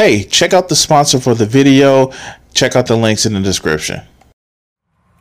[0.00, 2.10] hey, check out the sponsor for the video.
[2.54, 4.00] Check out the links in the description.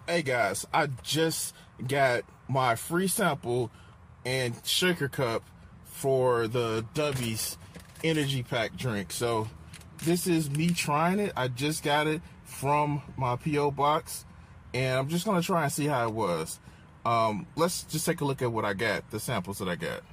[0.07, 1.54] Hey guys, I just
[1.86, 3.71] got my free sample
[4.23, 5.44] and shaker cup
[5.84, 7.57] for the Dubby's
[8.05, 9.12] energy pack drink.
[9.12, 9.50] So
[10.05, 11.34] this is me trying it.
[11.36, 14.23] I just got it from my PO box
[14.73, 16.58] and I'm just gonna try and see how it was.
[17.05, 20.03] Um, let's just take a look at what I got, the samples that I got.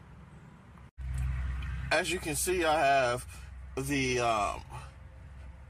[1.92, 3.24] As you can see, I have
[3.76, 4.60] the um,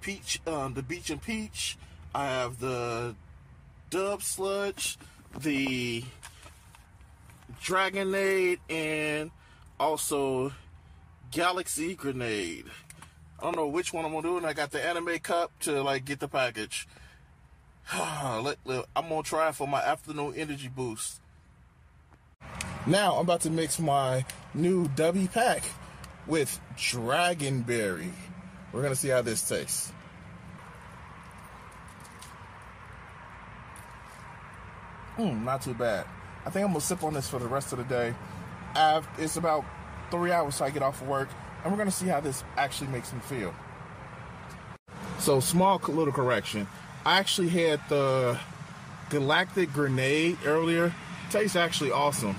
[0.07, 1.77] peach, um, the beach and peach.
[2.15, 3.17] I have the
[3.91, 4.99] dub sludge,
[5.41, 6.05] the
[7.61, 9.33] dragonade, and
[9.81, 10.53] also
[11.33, 12.67] galaxy grenade.
[13.41, 15.83] I don't know which one I'm gonna do, and I got the anime cup to
[15.83, 16.87] like get the package.
[17.93, 18.59] let,
[18.95, 21.21] I'm gonna try for my afternoon energy boost.
[22.87, 25.65] Now I'm about to mix my new W pack
[26.29, 28.13] with Dragonberry.
[28.73, 29.93] We're gonna see how this tastes.
[35.17, 36.07] Hmm, not too bad.
[36.45, 38.15] I think I'm gonna sip on this for the rest of the day.
[38.75, 39.65] I've, it's about
[40.11, 41.29] three hours till I get off of work,
[41.63, 43.55] and we're gonna see how this actually makes me feel.
[45.19, 46.69] So, small little correction.
[47.05, 48.39] I actually had the
[49.11, 50.93] Galactic Grenade earlier.
[51.31, 52.37] Tastes actually awesome.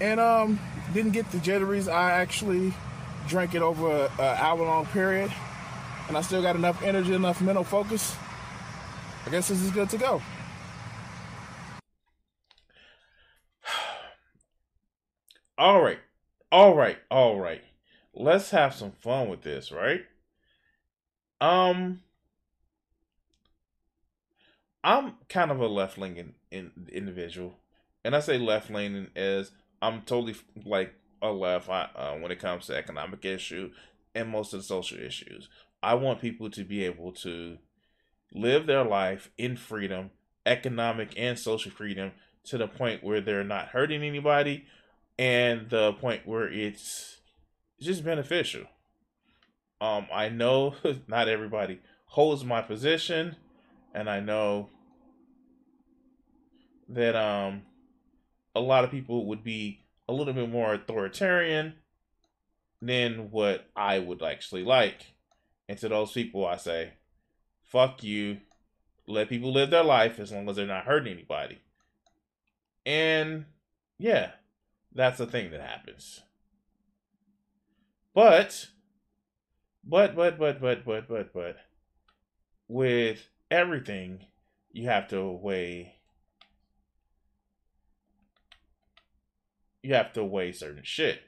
[0.00, 0.60] And um,
[0.94, 1.88] didn't get the jitteries.
[1.88, 2.72] I actually
[3.28, 5.30] drank it over an hour long period,
[6.08, 8.16] and I still got enough energy, enough mental focus.
[9.26, 10.22] I guess this is good to go.
[15.58, 15.98] All right.
[16.50, 16.98] All right.
[17.10, 17.62] All right.
[18.14, 20.06] Let's have some fun with this, right?
[21.40, 22.00] Um
[24.82, 27.58] I'm kind of a left leaning in, individual.
[28.04, 29.50] And I say left leaning as
[29.82, 33.70] I'm totally like a left uh, when it comes to economic issue
[34.14, 35.48] and most of the social issues.
[35.82, 37.58] I want people to be able to
[38.32, 40.10] live their life in freedom,
[40.44, 42.12] economic and social freedom,
[42.44, 44.64] to the point where they're not hurting anybody,
[45.18, 47.20] and the point where it's
[47.80, 48.64] just beneficial.
[49.80, 50.74] Um, I know
[51.06, 53.36] not everybody holds my position,
[53.94, 54.70] and I know
[56.88, 57.62] that um
[58.54, 61.74] a lot of people would be a little bit more authoritarian
[62.80, 65.14] than what I would actually like.
[65.68, 66.94] And to those people, I say,
[67.64, 68.38] fuck you.
[69.06, 71.58] Let people live their life as long as they're not hurting anybody.
[72.84, 73.46] And
[73.98, 74.32] yeah,
[74.94, 76.22] that's the thing that happens.
[78.14, 78.68] But,
[79.84, 81.56] but, but, but, but, but, but, but,
[82.66, 84.26] with everything,
[84.72, 85.97] you have to weigh
[89.82, 91.22] you have to weigh certain shit.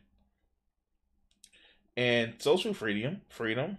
[1.96, 3.78] And social freedom, freedom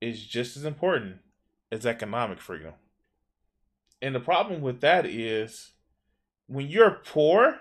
[0.00, 1.16] is just as important
[1.70, 2.74] as economic freedom.
[4.02, 5.72] And the problem with that is
[6.46, 7.60] when you're poor,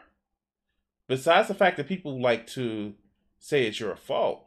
[1.08, 2.94] besides the fact that people like to
[3.40, 4.46] say it's your fault,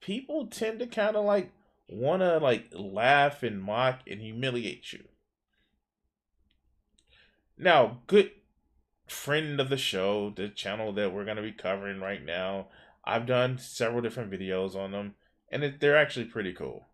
[0.00, 1.52] people tend to kind of like
[1.88, 5.04] want to like laugh and mock and humiliate you.
[7.58, 8.30] Now, good
[9.06, 12.68] friend of the show, the channel that we're going to be covering right now.
[13.04, 15.14] I've done several different videos on them,
[15.48, 16.86] and it, they're actually pretty cool.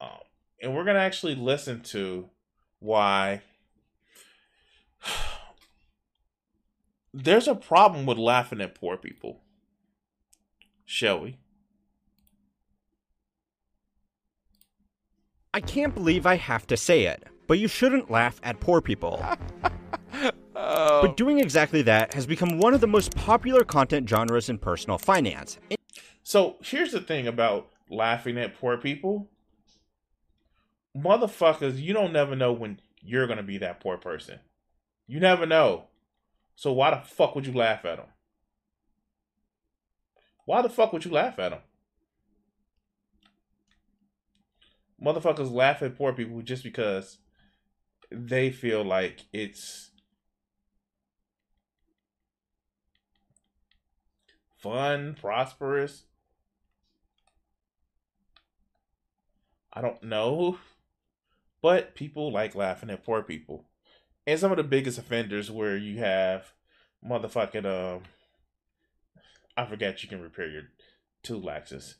[0.00, 0.20] Um,
[0.62, 2.30] and we're going to actually listen to
[2.78, 3.42] why
[7.12, 9.40] there's a problem with laughing at poor people.
[10.84, 11.38] Shall we?
[15.52, 19.22] I can't believe I have to say it, but you shouldn't laugh at poor people.
[20.60, 21.02] Oh.
[21.02, 24.98] But doing exactly that has become one of the most popular content genres in personal
[24.98, 25.56] finance.
[26.24, 29.30] So here's the thing about laughing at poor people.
[30.96, 34.40] Motherfuckers, you don't never know when you're gonna be that poor person.
[35.06, 35.84] You never know.
[36.56, 38.08] So why the fuck would you laugh at them?
[40.44, 41.60] Why the fuck would you laugh at them?
[45.00, 47.18] Motherfuckers laugh at poor people just because
[48.10, 49.92] they feel like it's
[54.58, 56.04] fun, prosperous.
[59.72, 60.58] I don't know.
[61.62, 63.64] But people like laughing at poor people.
[64.26, 66.52] And some of the biggest offenders where you have
[67.04, 68.02] motherfucking um
[69.56, 70.64] I forget you can repair your
[71.22, 71.94] two laxes.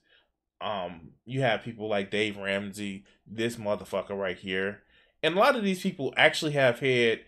[0.60, 4.82] Um you have people like Dave Ramsey, this motherfucker right here.
[5.22, 7.20] And a lot of these people actually have had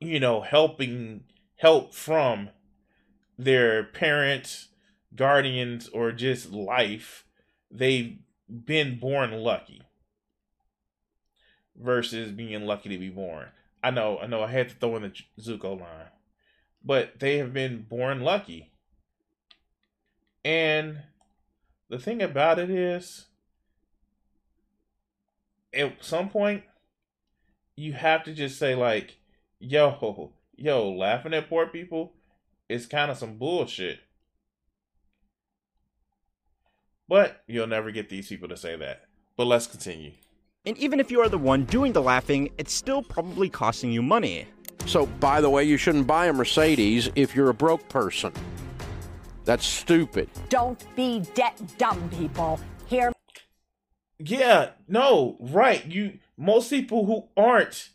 [0.00, 1.24] you know helping
[1.56, 2.50] help from
[3.38, 4.68] their parents,
[5.14, 7.24] guardians, or just life
[7.70, 9.82] they've been born lucky
[11.76, 13.48] versus being lucky to be born.
[13.82, 16.08] I know, I know, I had to throw in the Zuko line,
[16.82, 18.70] but they have been born lucky.
[20.44, 21.02] And
[21.88, 23.26] the thing about it is,
[25.72, 26.62] at some point,
[27.76, 29.16] you have to just say like,
[29.58, 32.12] "Yo, yo, laughing at poor people
[32.68, 34.00] is kind of some bullshit."
[37.08, 39.02] But you'll never get these people to say that.
[39.36, 40.12] But let's continue.
[40.66, 44.02] And even if you are the one doing the laughing, it's still probably costing you
[44.02, 44.46] money.
[44.86, 48.32] So, by the way, you shouldn't buy a Mercedes if you're a broke person.
[49.44, 50.30] That's stupid.
[50.48, 52.58] Don't be debt dumb, people.
[52.86, 53.12] Hear
[54.18, 55.84] Yeah, no, right.
[55.86, 57.90] You most people who aren't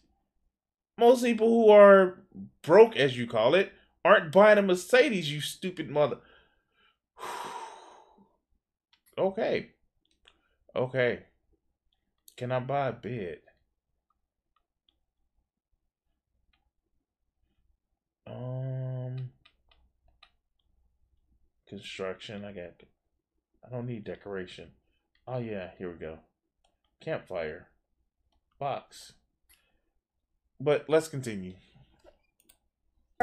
[0.97, 2.19] most people who are
[2.61, 3.71] broke as you call it
[4.03, 6.17] aren't buying a Mercedes, you stupid mother.
[9.17, 9.69] okay.
[10.75, 11.19] Okay.
[12.37, 13.39] Can I buy a bed?
[18.27, 19.31] Um
[21.67, 22.73] construction, I got
[23.65, 24.69] I don't need decoration.
[25.27, 26.19] Oh yeah, here we go.
[27.01, 27.67] Campfire.
[28.59, 29.13] Box.
[30.59, 31.53] But let's continue.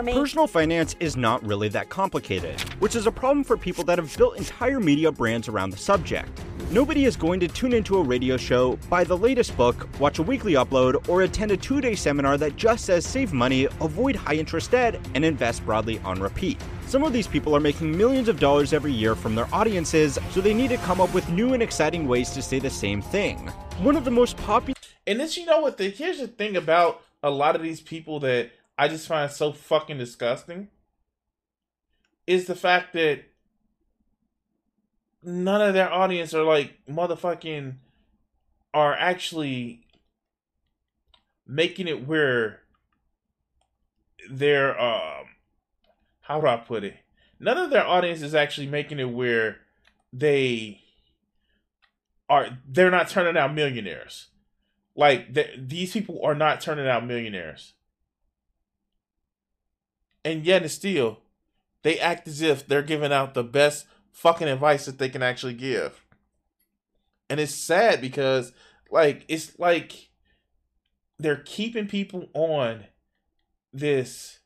[0.02, 0.12] Me?
[0.12, 4.14] Personal finance is not really that complicated, which is a problem for people that have
[4.18, 6.28] built entire media brands around the subject.
[6.70, 10.22] Nobody is going to tune into a radio show, buy the latest book, watch a
[10.22, 14.34] weekly upload, or attend a two day seminar that just says save money, avoid high
[14.34, 16.60] interest debt, and invest broadly on repeat.
[16.86, 20.42] Some of these people are making millions of dollars every year from their audiences, so
[20.42, 23.48] they need to come up with new and exciting ways to say the same thing.
[23.78, 24.76] One of the most popular
[25.06, 25.78] And this, you know what?
[25.78, 29.52] The here's the thing about a lot of these people that I just find so
[29.52, 30.68] fucking disgusting
[32.26, 33.24] is the fact that
[35.22, 37.74] none of their audience are like motherfucking
[38.74, 39.86] are actually
[41.46, 42.60] making it where
[44.30, 45.26] they're um
[46.22, 46.96] how do I put it?
[47.38, 49.58] None of their audience is actually making it where
[50.12, 50.80] they
[52.28, 54.28] are they're not turning out millionaires.
[54.96, 57.74] Like th- these people are not turning out millionaires.
[60.26, 61.20] And yet and still
[61.84, 65.54] they act as if they're giving out the best fucking advice that they can actually
[65.54, 66.04] give.
[67.30, 68.52] And it's sad because
[68.90, 70.08] like it's like
[71.20, 72.86] they're keeping people on
[73.72, 74.40] this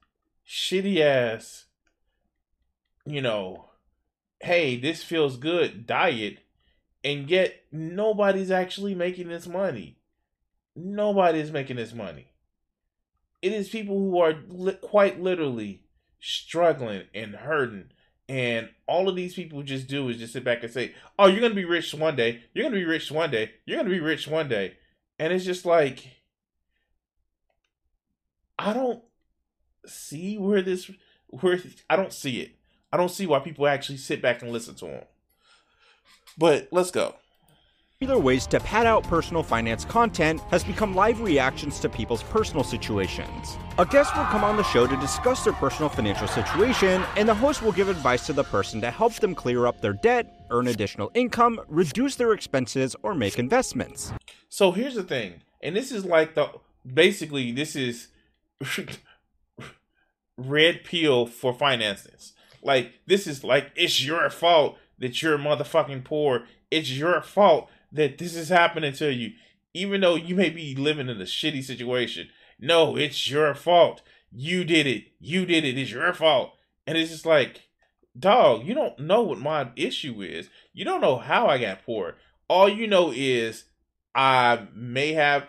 [0.47, 1.67] shitty ass
[3.06, 3.71] you know
[4.41, 6.38] hey this feels good diet
[7.05, 9.97] and yet nobody's actually making this money
[10.75, 12.32] nobody's making this money
[13.42, 15.82] it is people who are li- quite literally
[16.20, 17.90] struggling and hurting
[18.28, 21.40] and all of these people just do is just sit back and say oh you're
[21.40, 22.42] gonna be rich one day.
[22.54, 23.50] You're gonna be rich one day.
[23.64, 24.76] You're gonna be rich one day.
[25.19, 26.06] And it's just like
[28.58, 29.02] i don't
[29.86, 30.90] see where this
[31.28, 31.58] where
[31.88, 32.56] i don't see it.
[32.93, 35.04] I don't see why people actually sit back and listen to them
[36.36, 37.14] but let's go
[38.08, 43.58] ways to pad out personal finance content has become live reactions to people's personal situations.
[43.76, 47.34] A guest will come on the show to discuss their personal financial situation, and the
[47.34, 50.69] host will give advice to the person to help them clear up their debt, earn
[50.69, 54.14] additional income, reduce their expenses, or make investments.
[54.48, 56.48] So here's the thing, and this is like the
[56.90, 58.08] basically this is
[60.38, 62.32] red pill for finances.
[62.62, 66.44] Like this is like it's your fault that you're motherfucking poor.
[66.70, 69.32] It's your fault that this is happening to you,
[69.75, 72.29] even though you may be living in a shitty situation.
[72.59, 74.03] No, it's your fault.
[74.31, 75.05] You did it.
[75.19, 75.79] You did it.
[75.79, 76.53] It's your fault.
[76.87, 77.63] And it's just like,
[78.19, 80.49] dog, you don't know what my issue is.
[80.73, 82.17] You don't know how I got poor.
[82.49, 83.65] All you know is
[84.15, 85.49] I may have,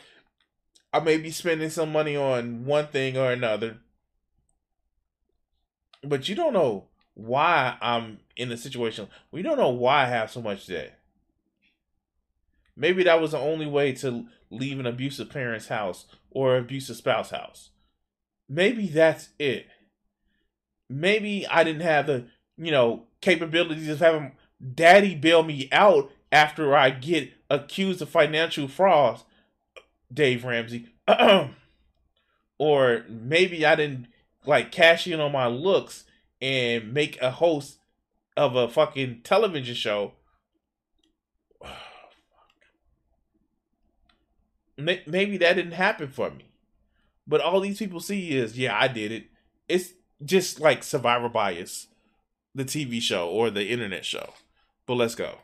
[0.94, 3.78] I may be spending some money on one thing or another,
[6.04, 9.08] but you don't know why I'm in a situation.
[9.32, 11.00] We don't know why I have so much debt.
[12.75, 17.32] Maybe that was the only way to leave an abusive parent's house or abusive spouse
[17.32, 17.70] house.
[18.50, 19.68] Maybe that's it.
[20.90, 22.25] Maybe I didn't have the,
[22.58, 24.34] you know, capabilities of having
[24.75, 29.22] daddy bail me out after I get accused of financial fraud,
[30.13, 30.90] Dave Ramsey.
[32.58, 34.08] or maybe I didn't
[34.46, 36.04] like cash in on my looks
[36.42, 37.78] and make a host
[38.36, 40.13] of a fucking television show
[44.78, 46.46] maybe that didn't happen for me.
[47.28, 49.25] But all these people see is, yeah, I did it.
[49.70, 51.88] It's just like Survivor Bias,
[52.54, 54.34] the TV show or the internet show.
[54.86, 55.36] But let's go.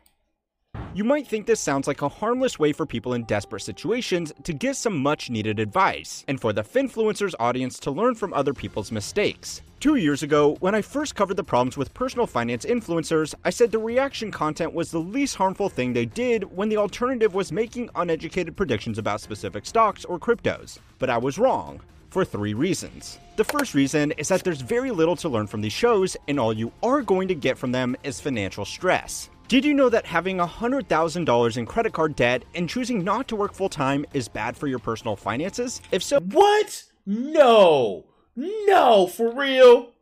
[0.97, 4.51] You might think this sounds like a harmless way for people in desperate situations to
[4.51, 8.91] get some much needed advice, and for the Finfluencers audience to learn from other people's
[8.91, 9.61] mistakes.
[9.79, 13.71] Two years ago, when I first covered the problems with personal finance influencers, I said
[13.71, 17.91] the reaction content was the least harmful thing they did when the alternative was making
[17.93, 20.79] uneducated predictions about specific stocks or cryptos.
[20.97, 21.79] But I was wrong.
[22.09, 23.19] For three reasons.
[23.35, 26.53] The first reason is that there's very little to learn from these shows, and all
[26.53, 29.29] you are going to get from them is financial stress.
[29.47, 33.53] Did you know that having $100,000 in credit card debt and choosing not to work
[33.53, 35.81] full time is bad for your personal finances?
[35.89, 36.83] If so, What?
[37.05, 38.03] No.
[38.35, 39.93] No, for real.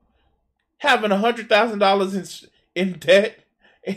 [0.79, 3.45] Having a hundred thousand dollars in in debt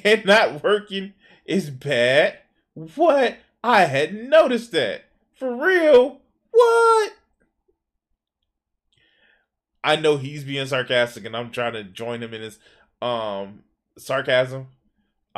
[0.04, 1.14] and not working
[1.46, 2.38] is bad.
[2.74, 3.38] What?
[3.64, 5.06] I hadn't noticed that.
[5.34, 6.20] For real?
[6.50, 7.12] What?
[9.82, 12.58] I know he's being sarcastic, and I'm trying to join him in his
[13.00, 13.64] um
[13.96, 14.68] sarcasm.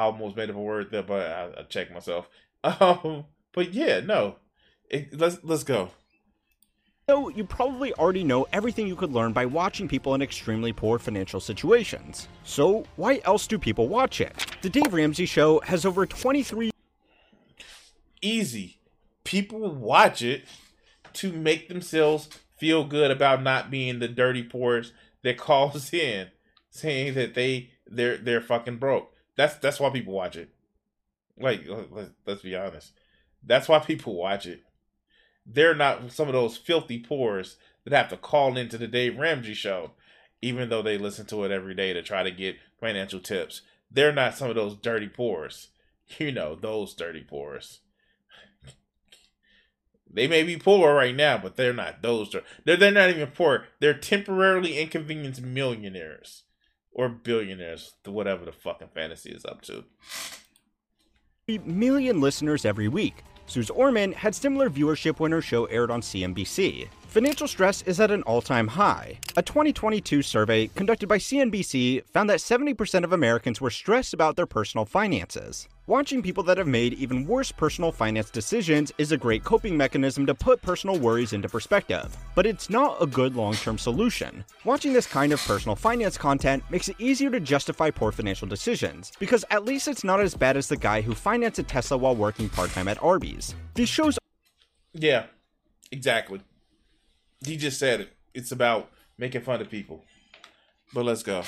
[0.00, 2.28] I almost made up a word there, but I, I checked myself.
[2.62, 4.36] Um, but yeah, no.
[4.90, 5.92] It, let's let's go.
[7.08, 10.98] So, you probably already know everything you could learn by watching people in extremely poor
[10.98, 12.28] financial situations.
[12.44, 14.44] So, why else do people watch it?
[14.60, 16.70] The Dave Ramsey Show has over 23
[18.20, 18.78] easy.
[19.24, 20.44] People watch it
[21.14, 22.28] to make themselves
[22.58, 24.92] feel good about not being the dirty poors
[25.22, 26.28] that calls in
[26.70, 29.14] saying that they they're they're fucking broke.
[29.40, 30.50] That's that's why people watch it.
[31.38, 32.92] Like let's, let's be honest.
[33.42, 34.60] That's why people watch it.
[35.46, 39.54] They're not some of those filthy poors that have to call into the Dave Ramsey
[39.54, 39.92] show
[40.42, 43.62] even though they listen to it every day to try to get financial tips.
[43.90, 45.68] They're not some of those dirty poors.
[46.18, 47.80] You know, those dirty poors.
[50.12, 52.34] They may be poor right now, but they're not those.
[52.66, 53.68] They're they're not even poor.
[53.78, 56.42] They're temporarily inconvenienced millionaires
[56.92, 59.84] or billionaires, whatever the fucking fantasy is up to.
[61.64, 63.22] million listeners every week.
[63.46, 66.88] Suze Orman had similar viewership when her show aired on CNBC.
[67.08, 69.18] Financial stress is at an all time high.
[69.36, 74.46] A 2022 survey conducted by CNBC found that 70% of Americans were stressed about their
[74.46, 75.66] personal finances.
[75.90, 80.24] Watching people that have made even worse personal finance decisions is a great coping mechanism
[80.26, 84.44] to put personal worries into perspective, but it's not a good long term solution.
[84.64, 89.10] Watching this kind of personal finance content makes it easier to justify poor financial decisions,
[89.18, 92.14] because at least it's not as bad as the guy who financed a Tesla while
[92.14, 93.56] working part time at Arby's.
[93.74, 94.16] These shows.
[94.92, 95.24] Yeah,
[95.90, 96.40] exactly.
[97.44, 98.12] He just said it.
[98.32, 100.04] It's about making fun of people.
[100.94, 101.42] But let's go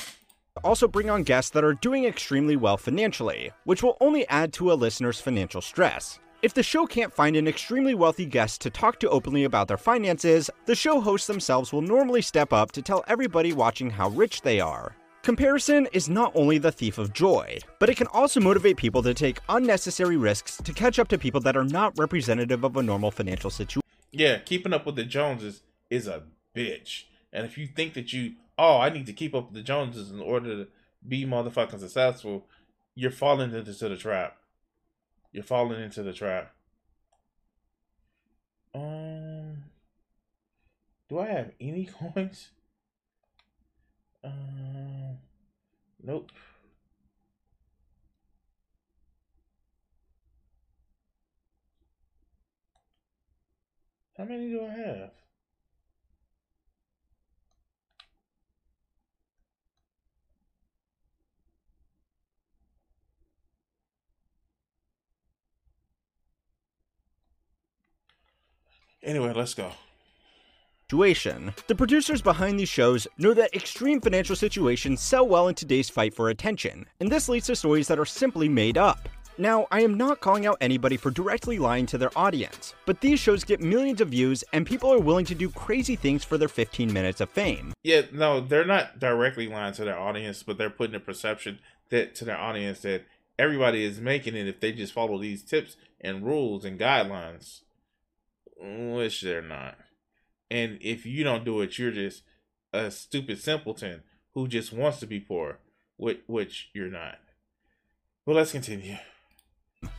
[0.64, 4.73] also bring on guests that are doing extremely well financially, which will only add to
[4.73, 6.18] a listener's financial stress.
[6.42, 9.76] If the show can't find an extremely wealthy guest to talk to openly about their
[9.76, 14.42] finances, the show hosts themselves will normally step up to tell everybody watching how rich
[14.42, 14.97] they are.
[15.23, 19.14] Comparison is not only the thief of joy, but it can also motivate people to
[19.14, 23.12] take unnecessary risks to catch up to people that are not representative of a normal
[23.12, 23.82] financial situation.
[24.11, 26.25] Yeah, keeping up with the Joneses is a
[26.56, 27.04] bitch.
[27.32, 30.11] And if you think that you oh, I need to keep up with the Joneses
[30.11, 30.68] in order to
[31.06, 32.47] be motherfucking successful,
[32.94, 34.37] you're falling into the trap.
[35.32, 36.54] You're falling into the trap.
[38.75, 39.64] Um,
[41.09, 42.50] do I have any coins?
[44.25, 45.18] Um,
[46.02, 46.30] nope.
[54.16, 55.11] How many do I have?
[69.02, 69.73] Anyway, let's go.
[70.92, 71.54] Situation.
[71.68, 76.12] The producers behind these shows know that extreme financial situations sell well in today's fight
[76.12, 79.09] for attention, and this leads to stories that are simply made up.
[79.38, 83.18] Now, I am not calling out anybody for directly lying to their audience, but these
[83.18, 86.49] shows get millions of views and people are willing to do crazy things for their
[86.49, 87.73] 15 minutes of fame.
[87.82, 92.14] Yeah, no, they're not directly lying to their audience, but they're putting a perception that
[92.16, 93.06] to their audience that
[93.38, 97.61] everybody is making it if they just follow these tips and rules and guidelines
[98.62, 99.76] which they're not.
[100.50, 102.23] And if you don't do it, you're just
[102.73, 104.02] a stupid simpleton
[104.35, 105.59] who just wants to be poor,
[105.97, 107.19] which, which you're not.
[108.25, 108.97] Well, let's continue.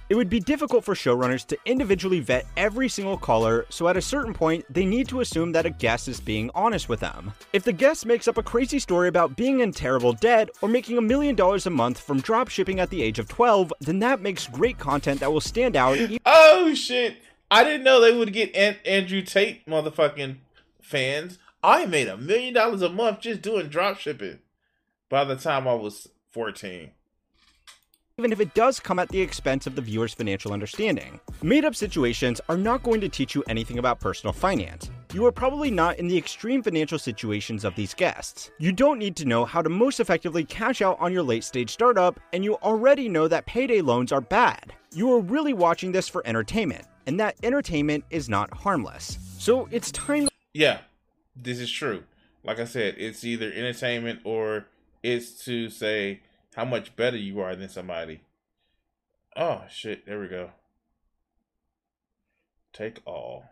[0.09, 4.01] It would be difficult for showrunners to individually vet every single caller, so at a
[4.01, 7.33] certain point, they need to assume that a guest is being honest with them.
[7.51, 10.97] If the guest makes up a crazy story about being in terrible debt or making
[10.97, 14.21] a million dollars a month from drop shipping at the age of 12, then that
[14.21, 15.97] makes great content that will stand out.
[16.25, 17.17] oh shit!
[17.53, 20.37] I didn't know they would get An- Andrew Tate motherfucking
[20.81, 21.37] fans.
[21.61, 24.39] I made a million dollars a month just doing drop shipping
[25.07, 26.89] by the time I was 14.
[28.17, 31.19] even if it does come at the expense of the viewer's financial understanding.
[31.43, 34.89] Made up situations are not going to teach you anything about personal finance.
[35.13, 38.49] You are probably not in the extreme financial situations of these guests.
[38.57, 41.69] You don't need to know how to most effectively cash out on your late stage
[41.69, 44.73] startup, and you already know that payday loans are bad.
[44.93, 49.17] You are really watching this for entertainment, and that entertainment is not harmless.
[49.37, 50.29] So it's time.
[50.53, 50.79] Yeah,
[51.35, 52.03] this is true.
[52.43, 54.65] Like I said, it's either entertainment or
[55.01, 56.21] it's to say
[56.55, 58.21] how much better you are than somebody.
[59.35, 60.51] Oh shit, there we go.
[62.71, 63.45] Take all.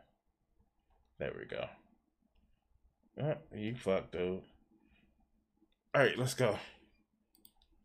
[1.19, 1.65] There we go.
[3.21, 4.41] Oh, you fucked, dude.
[5.95, 6.57] Alright, let's go.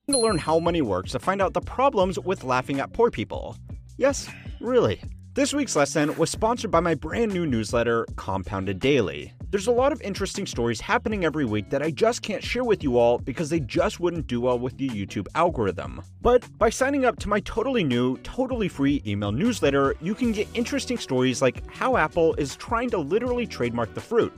[0.09, 3.57] to learn how money works to find out the problems with laughing at poor people.
[3.99, 4.29] Yes,
[4.61, 5.01] really.
[5.37, 9.35] This week's lesson was sponsored by my brand new newsletter, Compounded Daily.
[9.51, 12.83] There's a lot of interesting stories happening every week that I just can't share with
[12.83, 16.01] you all because they just wouldn't do well with the YouTube algorithm.
[16.23, 20.49] But by signing up to my totally new, totally free email newsletter, you can get
[20.55, 24.33] interesting stories like how Apple is trying to literally trademark the fruit.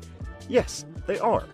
[0.49, 1.45] Yes, they are.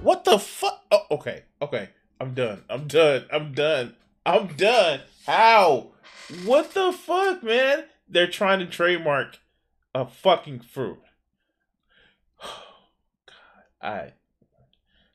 [0.00, 0.82] What the fuck?
[0.90, 1.90] Oh, okay, okay.
[2.18, 2.62] I'm done.
[2.70, 3.26] I'm done.
[3.30, 3.94] I'm done.
[4.24, 5.02] I'm done.
[5.26, 5.88] How?
[6.46, 7.84] What the fuck, man?
[8.08, 9.38] They're trying to trademark
[9.94, 11.00] a fucking fruit.
[12.40, 13.32] God,
[13.82, 14.12] I.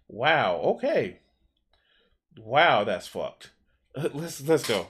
[0.08, 0.58] Wow.
[0.58, 1.20] Okay.
[2.38, 3.52] Wow, that's fucked.
[3.96, 4.88] Uh, let's let's go.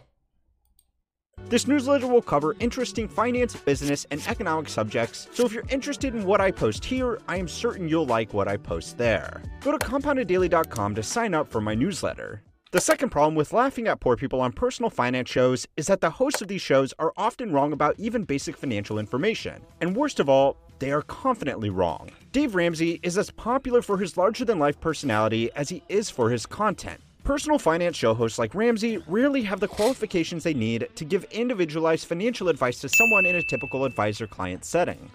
[1.50, 6.26] This newsletter will cover interesting finance, business, and economic subjects, so if you're interested in
[6.26, 9.42] what I post here, I am certain you'll like what I post there.
[9.62, 12.44] Go to compoundeddaily.com to sign up for my newsletter.
[12.72, 16.10] The second problem with laughing at poor people on personal finance shows is that the
[16.10, 19.62] hosts of these shows are often wrong about even basic financial information.
[19.82, 22.12] And worst of all, they are confidently wrong.
[22.32, 26.30] Dave Ramsey is as popular for his larger than life personality as he is for
[26.30, 27.02] his content.
[27.26, 32.08] Personal finance show hosts like Ramsey rarely have the qualifications they need to give individualized
[32.08, 35.12] financial advice to someone in a typical advisor client setting.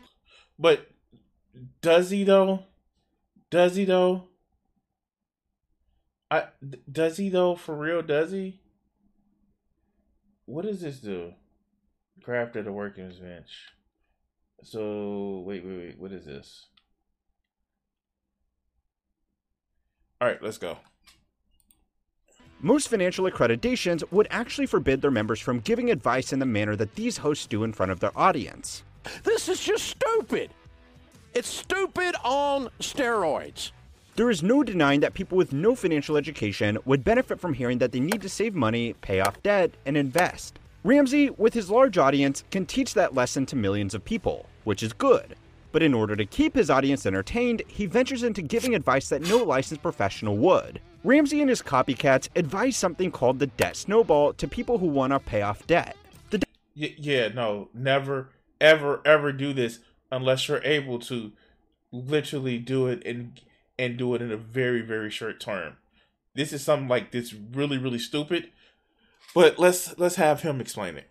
[0.58, 0.90] But
[1.80, 2.64] does he though?
[3.50, 4.24] Does he though?
[6.30, 6.44] I
[6.90, 8.02] does he though for real?
[8.02, 8.60] Does he?
[10.44, 11.32] What does this do?
[12.22, 13.68] Craft at a working's bench.
[14.62, 15.98] So wait, wait, wait.
[15.98, 16.66] What is this?
[20.20, 20.78] All right, let's go.
[22.60, 26.94] Most financial accreditations would actually forbid their members from giving advice in the manner that
[26.94, 28.82] these hosts do in front of their audience.
[29.24, 30.50] This is just stupid.
[31.34, 33.72] It's stupid on steroids.
[34.16, 37.92] There is no denying that people with no financial education would benefit from hearing that
[37.92, 40.58] they need to save money, pay off debt, and invest.
[40.84, 44.94] Ramsey, with his large audience, can teach that lesson to millions of people, which is
[44.94, 45.36] good.
[45.70, 49.36] But in order to keep his audience entertained, he ventures into giving advice that no
[49.36, 50.80] licensed professional would.
[51.04, 55.18] Ramsey and his copycats advise something called the debt snowball to people who want to
[55.18, 55.94] pay off debt.
[56.30, 58.30] The de- Yeah, yeah, no, never,
[58.62, 61.32] ever, ever do this unless you're able to
[61.92, 63.38] literally do it and
[63.78, 65.76] and do it in a very, very short term.
[66.34, 68.50] This is something like this really, really stupid.
[69.34, 71.08] But let's let's have him explain it.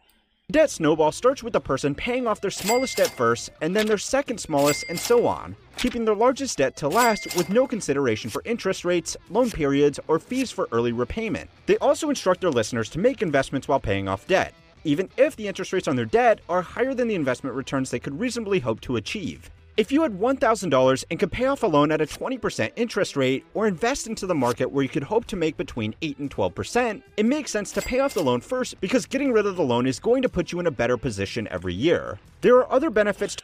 [0.51, 3.97] debt snowball starts with the person paying off their smallest debt first, and then their
[3.97, 8.41] second smallest, and so on, keeping their largest debt to last with no consideration for
[8.45, 11.49] interest rates, loan periods, or fees for early repayment.
[11.65, 15.47] They also instruct their listeners to make investments while paying off debt, even if the
[15.47, 18.81] interest rates on their debt are higher than the investment returns they could reasonably hope
[18.81, 19.49] to achieve.
[19.77, 23.45] If you had $1,000 and could pay off a loan at a 20% interest rate
[23.53, 27.01] or invest into the market where you could hope to make between 8 and 12%,
[27.17, 29.85] it makes sense to pay off the loan first because getting rid of the loan
[29.85, 32.19] is going to put you in a better position every year.
[32.39, 33.35] There are other benefits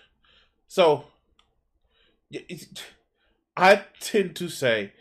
[0.70, 1.08] So,
[3.58, 4.94] I tend to say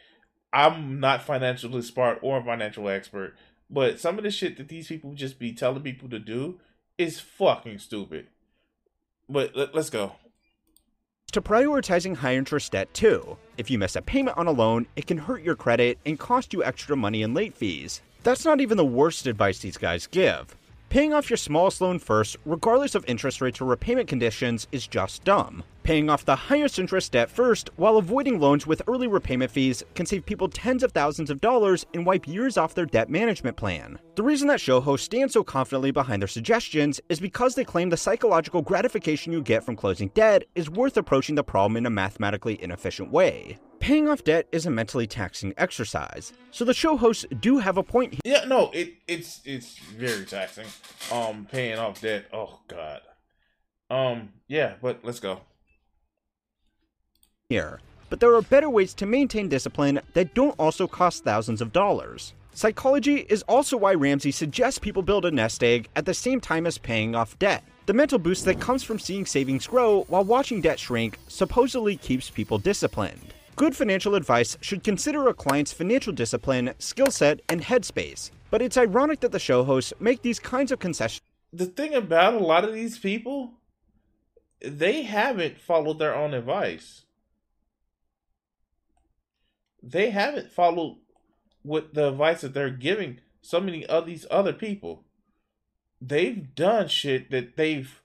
[0.53, 3.37] I'm not financially smart or a financial expert,
[3.71, 6.59] but some of the shit that these people just be telling people to do
[6.99, 8.27] is fucking stupid.
[9.29, 10.17] But let, let's go.
[11.33, 13.37] To prioritizing high interest debt too.
[13.57, 16.53] If you miss a payment on a loan, it can hurt your credit and cost
[16.53, 18.01] you extra money in late fees.
[18.23, 20.57] That's not even the worst advice these guys give.
[20.89, 25.23] Paying off your smallest loan first, regardless of interest rates or repayment conditions, is just
[25.23, 25.63] dumb.
[25.83, 30.05] Paying off the highest interest debt first, while avoiding loans with early repayment fees, can
[30.05, 33.99] save people tens of thousands of dollars and wipe years off their debt management plan.
[34.15, 37.89] The reason that show hosts stand so confidently behind their suggestions is because they claim
[37.89, 41.91] the psychological gratification you get from closing debt is worth approaching the problem in a
[41.91, 43.57] mathematically inefficient way.
[43.79, 47.83] Paying off debt is a mentally taxing exercise, so the show hosts do have a
[47.83, 48.21] point Here.
[48.37, 50.67] Yeah, no, it it's it's very taxing.
[51.11, 52.27] Um, paying off debt.
[52.31, 53.01] Oh God.
[53.89, 55.41] Um, yeah, but let's go.
[57.51, 61.73] Here, but there are better ways to maintain discipline that don't also cost thousands of
[61.73, 62.33] dollars.
[62.55, 66.65] Psychology is also why Ramsey suggests people build a nest egg at the same time
[66.67, 67.65] as paying off debt.
[67.87, 72.31] The mental boost that comes from seeing savings grow while watching debt shrink supposedly keeps
[72.31, 73.35] people disciplined.
[73.57, 78.31] Good financial advice should consider a client's financial discipline, skill set, and headspace.
[78.51, 81.23] But it's ironic that the show hosts make these kinds of concessions.
[81.53, 83.55] The thing about a lot of these people,
[84.65, 87.05] they haven't followed their own advice.
[89.83, 90.99] They haven't followed
[91.63, 95.05] what the advice that they're giving so many of these other people.
[96.01, 98.01] They've done shit that they've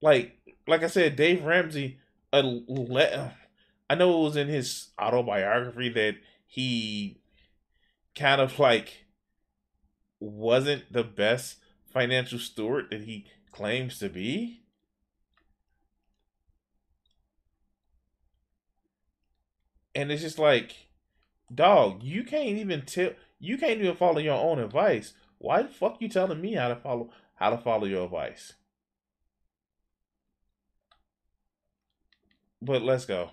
[0.00, 1.98] like like I said, Dave Ramsey
[2.32, 7.20] I know it was in his autobiography that he
[8.14, 9.04] kind of like
[10.18, 11.56] wasn't the best
[11.92, 14.62] financial steward that he claims to be.
[19.94, 20.74] And it's just like,
[21.54, 25.14] dog, you can't even tell you can't even follow your own advice.
[25.38, 28.54] Why the fuck you telling me how to follow how to follow your advice?
[32.60, 33.30] But let's go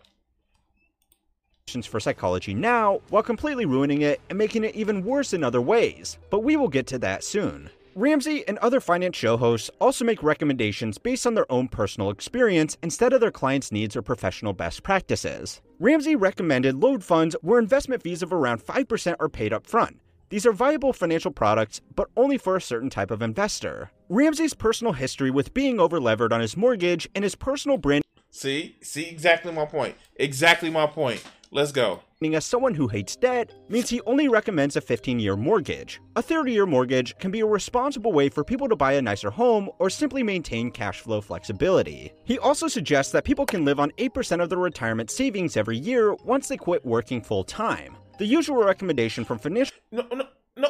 [1.86, 6.18] for psychology now while completely ruining it and making it even worse in other ways,
[6.32, 7.70] but we will get to that soon.
[8.00, 12.78] Ramsey and other finance show hosts also make recommendations based on their own personal experience
[12.82, 15.60] instead of their clients' needs or professional best practices.
[15.80, 20.00] Ramsey recommended load funds where investment fees of around 5% are paid up front.
[20.30, 23.92] These are viable financial products, but only for a certain type of investor.
[24.08, 28.06] Ramsey's personal history with being overlevered on his mortgage and his personal brand.
[28.32, 29.98] See, see exactly my point.
[30.16, 31.22] Exactly my point.
[31.52, 32.04] Let's go.
[32.22, 36.02] As someone who hates debt means he only recommends a 15 year mortgage.
[36.18, 39.30] A 30 year mortgage can be a responsible way for people to buy a nicer
[39.30, 42.12] home or simply maintain cash flow flexibility.
[42.26, 46.14] He also suggests that people can live on 8% of their retirement savings every year
[46.26, 47.96] once they quit working full time.
[48.18, 49.78] The usual recommendation from financial.
[49.94, 50.28] No, no,
[50.58, 50.70] no.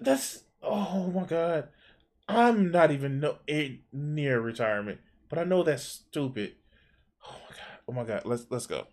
[0.00, 0.42] That's.
[0.64, 1.68] Oh my god.
[2.28, 6.56] I'm not even no, eh, near retirement, but I know that's stupid.
[7.24, 7.78] Oh my god.
[7.86, 8.22] Oh my god.
[8.24, 8.88] Let's let's go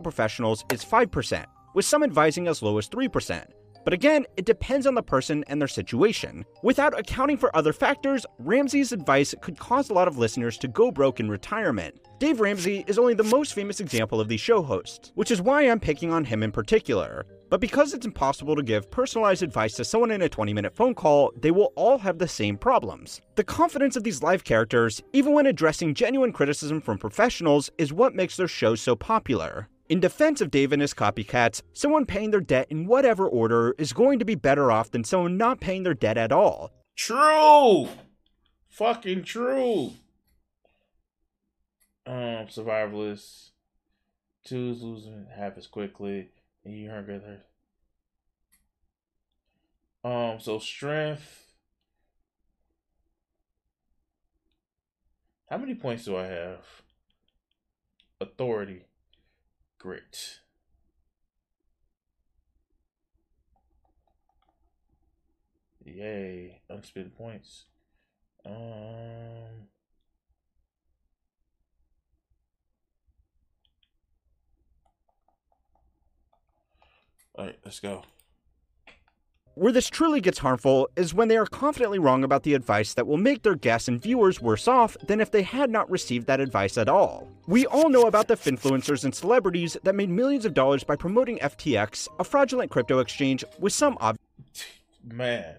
[0.00, 3.44] professionals is 5%, with some advising as low as 3%.
[3.84, 6.44] But again, it depends on the person and their situation.
[6.62, 10.90] Without accounting for other factors, Ramsey's advice could cause a lot of listeners to go
[10.90, 12.00] broke in retirement.
[12.18, 15.62] Dave Ramsey is only the most famous example of these show hosts, which is why
[15.62, 17.26] I'm picking on him in particular.
[17.50, 20.94] But because it's impossible to give personalized advice to someone in a 20 minute phone
[20.94, 23.20] call, they will all have the same problems.
[23.34, 28.14] The confidence of these live characters, even when addressing genuine criticism from professionals, is what
[28.14, 29.68] makes their shows so popular.
[29.86, 33.92] In defense of Dave and his copycats, someone paying their debt in whatever order is
[33.92, 36.72] going to be better off than someone not paying their debt at all.
[36.96, 37.88] True!
[38.70, 39.92] Fucking true!
[42.06, 43.50] Um, survivalists.
[44.44, 46.28] Two's losing half as quickly,
[46.64, 47.42] and you her.
[50.02, 51.52] Um, so strength.
[55.50, 56.64] How many points do I have?
[58.20, 58.84] Authority.
[59.84, 60.40] Great.
[65.84, 67.66] Yay, unspent points.
[68.46, 68.54] Um
[77.36, 78.04] Alright, let's go.
[79.56, 83.06] Where this truly gets harmful is when they are confidently wrong about the advice that
[83.06, 86.40] will make their guests and viewers worse off than if they had not received that
[86.40, 87.28] advice at all.
[87.46, 91.38] We all know about the influencers and celebrities that made millions of dollars by promoting
[91.38, 94.18] FTX, a fraudulent crypto exchange, with some ob-
[95.04, 95.54] Man,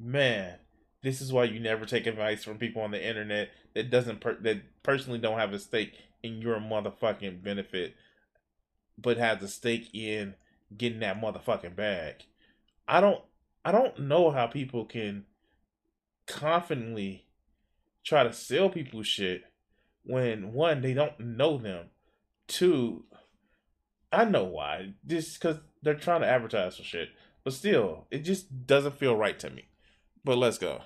[0.00, 0.54] man,
[1.02, 4.40] this is why you never take advice from people on the internet that doesn't per-
[4.40, 7.94] that personally don't have a stake in your motherfucking benefit,
[9.00, 10.34] but has a stake in
[10.76, 12.24] getting that motherfucking bag.
[12.88, 13.20] I don't
[13.68, 15.26] I don't know how people can
[16.26, 17.26] confidently
[18.02, 19.42] try to sell people shit
[20.04, 21.90] when one they don't know them,
[22.46, 23.04] two
[24.10, 27.10] I know why just because they're trying to advertise for shit,
[27.44, 29.68] but still it just doesn't feel right to me.
[30.24, 30.80] But let's go.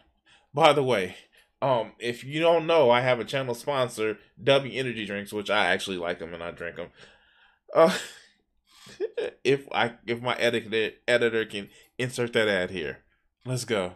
[0.52, 1.14] By the way,
[1.60, 5.66] um, if you don't know, I have a channel sponsor, W Energy Drinks, which I
[5.66, 6.88] actually like them and I drink them.
[7.72, 7.96] Uh,
[9.44, 11.68] if I if my editor editor can
[12.02, 12.98] insert that ad here.
[13.44, 13.94] Let's go.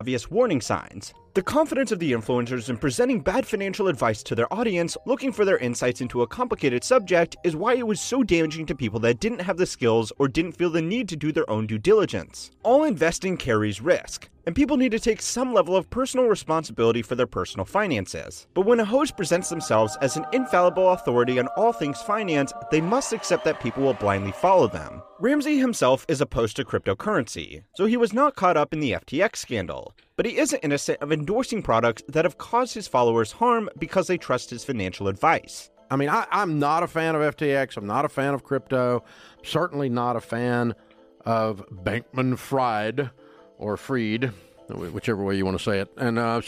[0.00, 1.14] Obvious warning signs.
[1.34, 5.44] The confidence of the influencers in presenting bad financial advice to their audience, looking for
[5.44, 9.18] their insights into a complicated subject, is why it was so damaging to people that
[9.18, 12.52] didn't have the skills or didn't feel the need to do their own due diligence.
[12.62, 17.16] All investing carries risk, and people need to take some level of personal responsibility for
[17.16, 18.46] their personal finances.
[18.54, 22.80] But when a host presents themselves as an infallible authority on all things finance, they
[22.80, 25.02] must accept that people will blindly follow them.
[25.18, 29.38] Ramsey himself is opposed to cryptocurrency, so he was not caught up in the FTX
[29.38, 29.94] scandal.
[30.16, 34.18] But he isn't innocent of endorsing products that have caused his followers harm because they
[34.18, 35.70] trust his financial advice.
[35.90, 37.76] I mean, I, am not a fan of FTX.
[37.76, 39.04] I'm not a fan of crypto.
[39.42, 40.74] Certainly not a fan
[41.24, 43.10] of Bankman Fried
[43.58, 44.32] or Freed,
[44.68, 45.90] whichever way you want to say it.
[45.96, 46.40] And uh,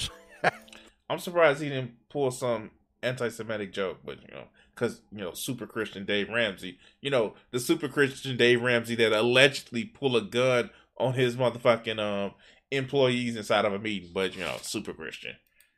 [1.11, 2.70] I'm surprised he didn't pull some
[3.02, 7.61] anti-Semitic joke, but you know, because you know, super Christian Dave Ramsey, you know, the
[7.61, 12.33] super Christian Dave Ramsey that allegedly pulled a gun on his motherfucking um
[12.70, 15.37] employees inside of a meeting, but you know, super Christian.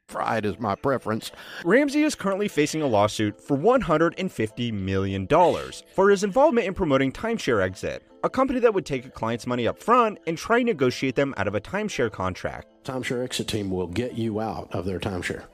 [0.09, 1.31] Pride is my preference.
[1.65, 5.29] Ramsey is currently facing a lawsuit for $150 million
[5.95, 9.69] for his involvement in promoting Timeshare Exit, a company that would take a client's money
[9.69, 12.69] up front and try to negotiate them out of a timeshare contract.
[12.85, 15.45] Timeshare Exit team will get you out of their timeshare.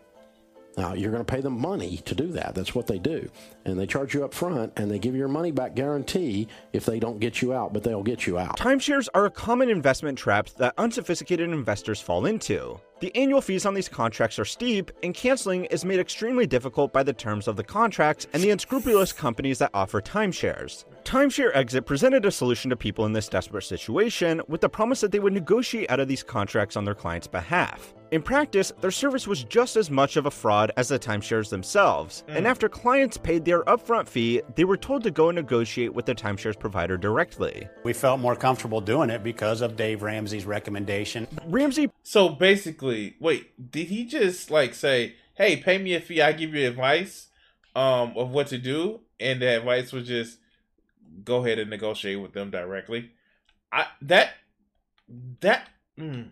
[0.76, 2.54] Now, you're going to pay them money to do that.
[2.54, 3.30] That's what they do.
[3.64, 6.84] And they charge you up front and they give you your money back guarantee if
[6.84, 8.58] they don't get you out, but they'll get you out.
[8.58, 12.80] Timeshares are a common investment trap that unsophisticated investors fall into.
[13.00, 17.02] The annual fees on these contracts are steep, and canceling is made extremely difficult by
[17.02, 20.84] the terms of the contracts and the unscrupulous companies that offer timeshares.
[21.02, 25.10] Timeshare Exit presented a solution to people in this desperate situation with the promise that
[25.10, 27.94] they would negotiate out of these contracts on their clients' behalf.
[28.10, 32.22] In practice, their service was just as much of a fraud as the timeshares themselves,
[32.28, 32.36] mm.
[32.36, 36.06] and after clients paid their upfront fee, they were told to go and negotiate with
[36.06, 37.68] the timeshares provider directly.
[37.82, 41.26] We felt more comfortable doing it because of Dave Ramsey's recommendation.
[41.46, 41.90] Ramsey.
[42.04, 42.83] So basically,
[43.20, 47.28] wait, did he just like say, "Hey, pay me a fee, I give you advice
[47.74, 50.38] um, of what to do," and the advice was just
[51.24, 53.10] go ahead and negotiate with them directly?
[53.72, 54.34] I that
[55.40, 55.68] that.
[55.98, 56.30] Mm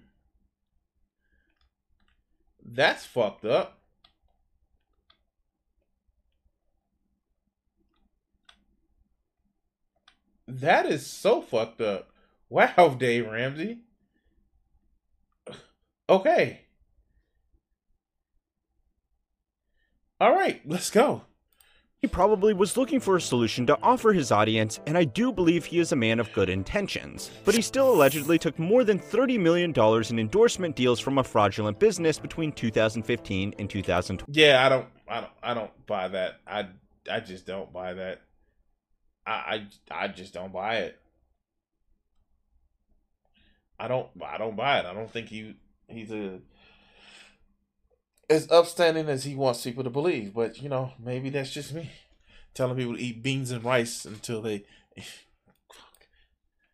[2.65, 3.79] that's fucked up.
[10.49, 12.11] That is so fucked up.
[12.49, 13.79] Wow, Dave Ramsey.
[16.13, 16.61] Okay.
[20.21, 21.23] All right, let's go.
[22.01, 25.65] He probably was looking for a solution to offer his audience, and I do believe
[25.65, 27.31] he is a man of good intentions.
[27.47, 29.73] But he still allegedly took more than $30 million
[30.11, 34.39] in endorsement deals from a fraudulent business between 2015 and 2020.
[34.39, 36.41] Yeah, I don't, I don't, I don't buy that.
[36.47, 36.67] I,
[37.11, 38.21] I just don't buy that.
[39.27, 39.33] I,
[39.91, 41.01] I, I just don't buy it.
[43.81, 44.85] I don't, I don't buy it.
[44.85, 45.57] I don't think he,
[45.93, 46.41] he's a
[48.31, 50.35] as upstanding as he wants people to believe.
[50.35, 51.91] But you know, maybe that's just me
[52.55, 54.65] telling people to eat beans and rice until they.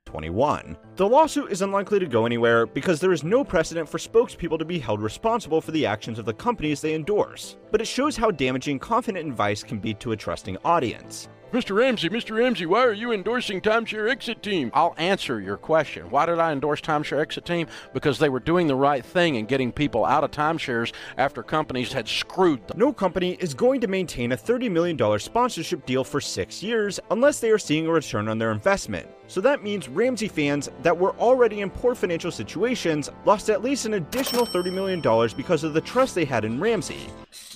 [0.05, 0.75] 21.
[0.97, 4.65] The lawsuit is unlikely to go anywhere because there is no precedent for spokespeople to
[4.65, 8.31] be held responsible for the actions of the companies they endorse, but it shows how
[8.31, 11.29] damaging confident advice can be to a trusting audience.
[11.51, 11.75] Mr.
[11.75, 12.37] Ramsey, Mr.
[12.37, 14.71] Ramsey, why are you endorsing Timeshare Exit Team?
[14.75, 16.11] I'll answer your question.
[16.11, 17.69] Why did I endorse Timeshare Exit Team?
[17.95, 21.91] Because they were doing the right thing and getting people out of timeshares after companies
[21.91, 22.79] had screwed them.
[22.79, 27.41] No company is going to maintain a $30 million sponsorship deal for six years unless
[27.41, 29.09] they are seeing a return on their investment.
[29.27, 33.87] So that means Ramsey fans that were already in poor financial situations lost at least
[33.87, 35.01] an additional $30 million
[35.35, 37.09] because of the trust they had in Ramsey.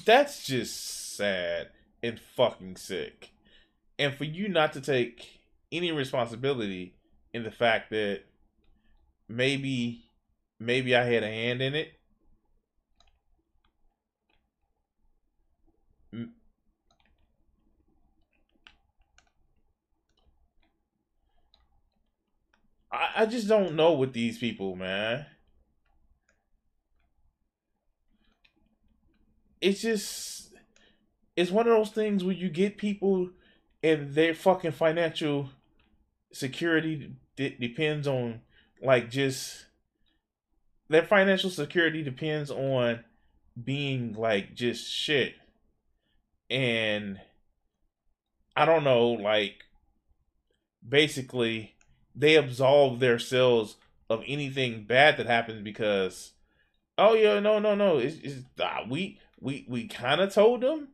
[0.07, 1.69] That's just sad
[2.03, 3.32] and fucking sick
[3.99, 6.95] and for you not to take any responsibility
[7.33, 8.23] in the fact that
[9.29, 10.05] maybe
[10.61, 11.93] maybe I had a hand in it.
[22.93, 25.27] I, I just don't know with these people, man.
[29.61, 30.53] It's just
[31.37, 33.31] it's one of those things where you get people
[33.83, 35.51] and their fucking financial
[36.33, 38.41] security d- depends on
[38.83, 39.67] like just
[40.89, 43.01] their financial security depends on
[43.63, 45.35] being like just shit.
[46.51, 47.21] And
[48.55, 49.65] i don't know like
[50.87, 51.75] basically
[52.15, 53.77] they absolve themselves
[54.11, 56.33] of anything bad that happens because
[56.99, 60.89] oh yeah no no no it's, it's uh, we we we kind of told them.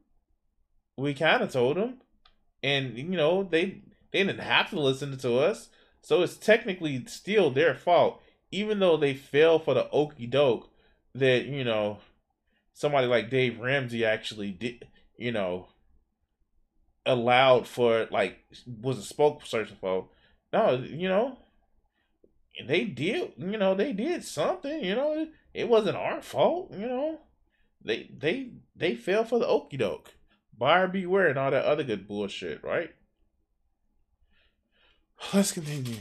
[0.96, 1.98] We kind of told them
[2.62, 5.68] and you know they they didn't have to listen to us,
[6.02, 10.68] so it's technically still their fault, even though they fell for the okey doke
[11.14, 11.98] that you know
[12.78, 15.68] somebody like Dave Ramsey actually did, you know,
[17.04, 18.38] allowed for like
[18.80, 20.08] was a spokesperson for.
[20.52, 21.38] No, you know,
[22.66, 23.32] they did.
[23.36, 24.82] You know, they did something.
[24.84, 26.72] You know, it wasn't our fault.
[26.72, 27.20] You know,
[27.84, 30.14] they they they fell for the okey doke,
[30.58, 32.62] buyer beware, and all that other good bullshit.
[32.62, 32.90] Right.
[35.32, 35.96] Let's continue.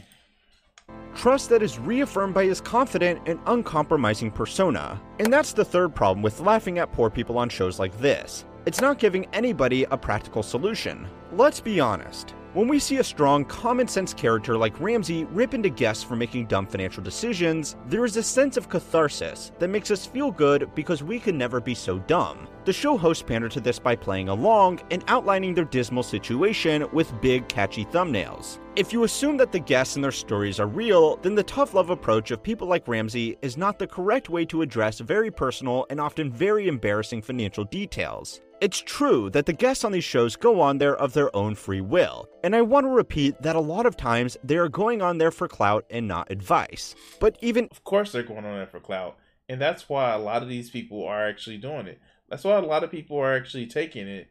[1.15, 5.01] Trust that is reaffirmed by his confident and uncompromising persona.
[5.19, 8.45] And that's the third problem with laughing at poor people on shows like this.
[8.65, 11.07] It's not giving anybody a practical solution.
[11.33, 12.35] Let's be honest.
[12.53, 16.45] When we see a strong, common sense character like Ramsey rip into guests for making
[16.45, 21.03] dumb financial decisions, there is a sense of catharsis that makes us feel good because
[21.03, 22.47] we can never be so dumb.
[22.63, 27.21] The show hosts pander to this by playing along and outlining their dismal situation with
[27.21, 28.59] big, catchy thumbnails.
[28.77, 31.89] If you assume that the guests and their stories are real, then the tough love
[31.89, 35.99] approach of people like Ramsey is not the correct way to address very personal and
[35.99, 38.41] often very embarrassing financial details.
[38.59, 41.81] It's true that the guests on these shows go on there of their own free
[41.81, 45.17] will, and I want to repeat that a lot of times they are going on
[45.17, 46.95] there for clout and not advice.
[47.19, 49.17] But even Of course, they're going on there for clout,
[49.49, 51.99] and that's why a lot of these people are actually doing it.
[52.29, 54.29] That's why a lot of people are actually taking it.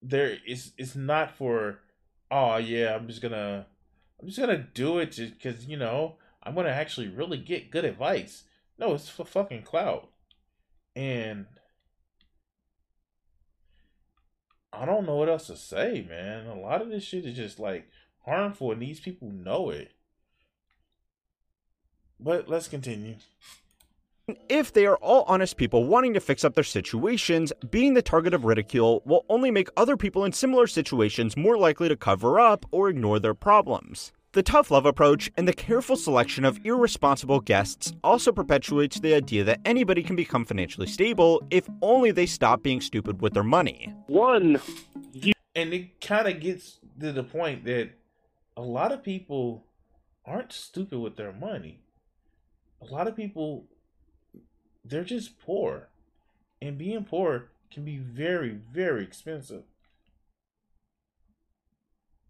[0.00, 1.80] There is it's not for,
[2.30, 3.66] oh yeah, I'm just gonna,
[4.20, 8.44] I'm just gonna do it because you know I'm gonna actually really get good advice.
[8.78, 10.08] No, it's for fucking clout,
[10.96, 11.46] and
[14.76, 16.46] I don't know what else to say, man.
[16.46, 17.88] A lot of this shit is just like
[18.24, 19.92] harmful, and these people know it.
[22.18, 23.16] But let's continue.
[24.48, 28.34] if they are all honest people wanting to fix up their situations, being the target
[28.34, 32.64] of ridicule will only make other people in similar situations more likely to cover up
[32.70, 34.12] or ignore their problems.
[34.34, 39.44] The tough love approach and the careful selection of irresponsible guests also perpetuates the idea
[39.44, 43.94] that anybody can become financially stable if only they stop being stupid with their money.
[44.08, 44.60] One,
[45.54, 47.90] and it kind of gets to the point that
[48.56, 49.66] a lot of people
[50.26, 51.84] aren't stupid with their money.
[52.82, 53.66] A lot of people,
[54.84, 55.90] they're just poor.
[56.60, 59.62] And being poor can be very, very expensive.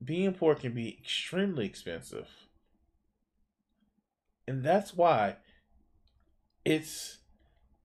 [0.02, 2.28] Being poor can be extremely expensive.
[4.46, 5.37] And that's why
[6.64, 7.18] it's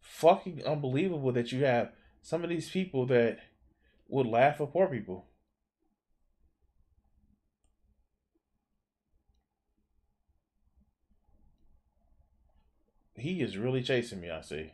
[0.01, 1.91] fucking unbelievable that you have
[2.21, 3.39] some of these people that
[4.07, 5.25] would laugh at poor people.
[13.15, 14.71] He is really chasing me, I see.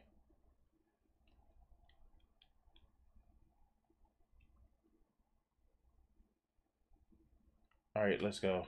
[8.06, 8.68] Right, let's go.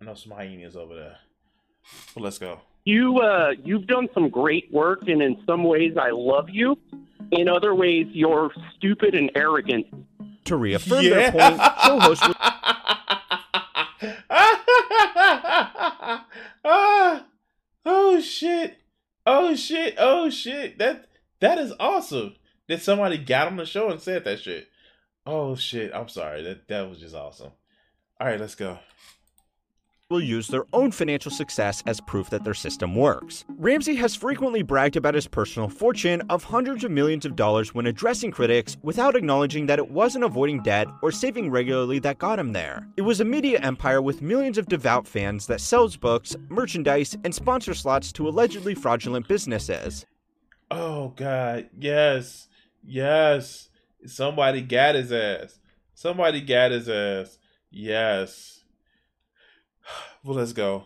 [0.00, 1.16] I know some hyenas over there.
[2.14, 2.60] But let's go.
[2.84, 6.78] you uh, you've done some great work, and in some ways, I love you.
[7.32, 9.86] In other ways, you're stupid and arrogant.
[10.44, 12.36] To reaffirm their point, co-host would
[16.64, 17.26] ah,
[17.84, 18.78] oh shit!
[19.26, 19.94] Oh shit!
[19.98, 20.78] Oh shit!
[20.78, 21.06] That
[21.40, 22.36] that is awesome.
[22.68, 24.68] That somebody got on the show and said that shit.
[25.26, 25.92] Oh shit!
[25.94, 26.42] I'm sorry.
[26.42, 27.52] That that was just awesome.
[28.20, 28.78] All right, let's go.
[30.10, 33.44] Will use their own financial success as proof that their system works.
[33.58, 37.86] Ramsey has frequently bragged about his personal fortune of hundreds of millions of dollars when
[37.86, 42.54] addressing critics without acknowledging that it wasn't avoiding debt or saving regularly that got him
[42.54, 42.88] there.
[42.96, 47.34] It was a media empire with millions of devout fans that sells books, merchandise, and
[47.34, 50.06] sponsor slots to allegedly fraudulent businesses.
[50.70, 52.48] Oh god, yes,
[52.82, 53.68] yes.
[54.06, 55.58] Somebody got his ass.
[55.92, 57.38] Somebody got his ass.
[57.70, 58.57] Yes.
[60.28, 60.84] Well, let's go.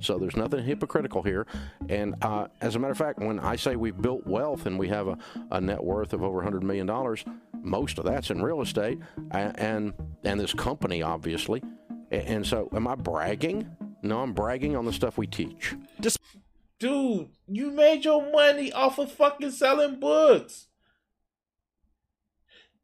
[0.00, 1.46] So there's nothing hypocritical here.
[1.88, 4.88] And uh, as a matter of fact, when I say we've built wealth and we
[4.88, 5.16] have a,
[5.50, 6.86] a net worth of over $100 million,
[7.62, 8.98] most of that's in real estate
[9.30, 11.62] and, and, and this company, obviously.
[12.12, 13.66] A- And so, am I bragging?
[14.02, 15.74] No, I'm bragging on the stuff we teach.
[16.78, 20.66] Dude, you made your money off of fucking selling books.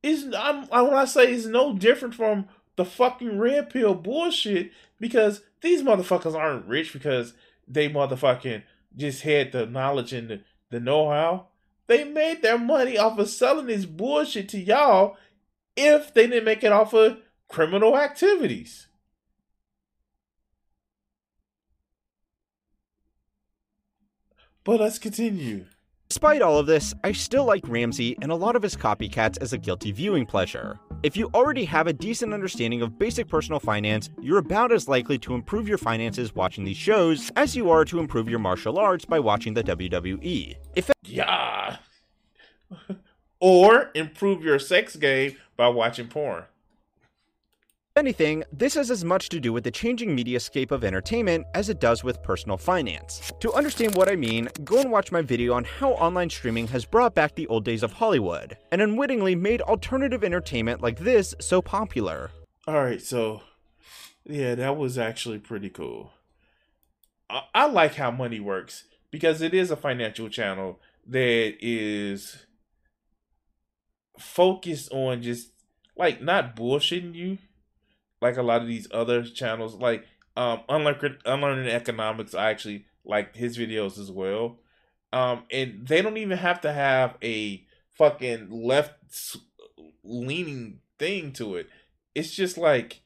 [0.02, 4.70] It's I'm I- when I say it's no different from the fucking red pill bullshit
[4.98, 7.34] because these motherfuckers aren't rich because
[7.68, 8.62] they motherfucking
[8.96, 10.40] just had the knowledge and the,
[10.70, 11.48] the know-how.
[11.86, 15.16] They made their money off of selling this bullshit to y'all
[15.76, 17.18] if they didn't make it off of
[17.48, 18.88] criminal activities.
[24.64, 25.66] But let's continue.
[26.08, 29.52] Despite all of this, I still like Ramsey and a lot of his copycats as
[29.52, 30.78] a guilty viewing pleasure.
[31.02, 35.18] If you already have a decent understanding of basic personal finance, you're about as likely
[35.18, 39.04] to improve your finances watching these shows as you are to improve your martial arts
[39.04, 40.54] by watching the WWE.
[40.76, 41.78] If Yeah.
[43.40, 46.44] or improve your sex game by watching porn.
[47.96, 51.80] Anything, this has as much to do with the changing mediascape of entertainment as it
[51.80, 53.32] does with personal finance.
[53.40, 56.84] To understand what I mean, go and watch my video on how online streaming has
[56.84, 61.62] brought back the old days of Hollywood, and unwittingly made alternative entertainment like this so
[61.62, 62.30] popular.
[62.66, 63.42] All right, so
[64.24, 66.12] yeah, that was actually pretty cool.
[67.30, 72.46] I, I like how money works because it is a financial channel that is
[74.18, 75.50] focused on just
[75.96, 77.38] like not bullshitting you
[78.26, 80.04] like a lot of these other channels like
[80.36, 84.58] um unlearning economics i actually like his videos as well.
[85.12, 87.64] Um and they don't even have to have a
[87.94, 88.94] fucking left
[90.02, 91.68] leaning thing to it.
[92.14, 93.00] It's just like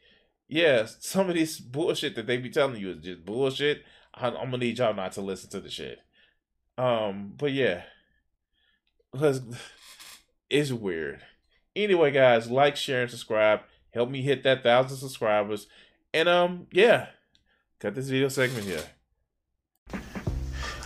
[0.48, 3.84] yeah some of this bullshit that they be telling you is just bullshit.
[4.14, 5.98] I, i'm gonna need y'all not to listen to the shit.
[6.76, 7.82] Um but yeah.
[10.52, 11.20] It's weird.
[11.76, 13.60] Anyway guys like share and subscribe
[13.92, 15.66] help me hit that thousand subscribers
[16.14, 17.06] and um yeah
[17.78, 18.84] cut this video segment here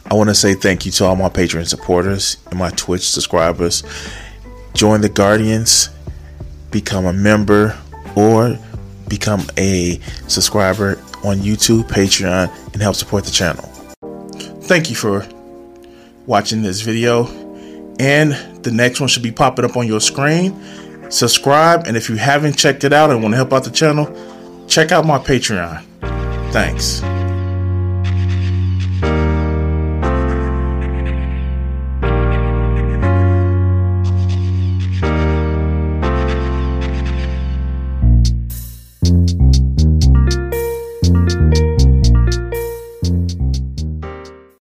[0.06, 3.82] I want to say thank you to all my Patreon supporters and my Twitch subscribers.
[4.74, 5.88] Join the Guardians,
[6.70, 7.76] become a member,
[8.14, 8.58] or
[9.08, 9.98] become a
[10.28, 13.64] subscriber on YouTube, Patreon, and help support the channel.
[14.64, 15.26] Thank you for
[16.26, 17.26] watching this video,
[17.98, 18.32] and
[18.62, 20.52] the next one should be popping up on your screen.
[21.14, 24.06] Subscribe, and if you haven't checked it out and want to help out the channel,
[24.66, 25.80] check out my Patreon.
[26.52, 27.02] Thanks.